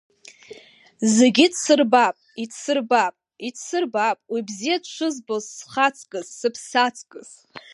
Зегьы 1.15 1.43
идсырбап, 1.47 2.15
идсырбап, 2.43 3.15
идсырбап 3.47 4.17
уи 4.31 4.41
бзиа 4.47 4.77
дшызбоз 4.83 5.45
схы 5.57 5.83
аҵкыс, 5.87 6.27
сыԥсы 6.39 6.77
аҵкыс… 6.85 7.29